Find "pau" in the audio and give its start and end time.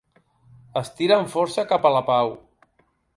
2.09-2.33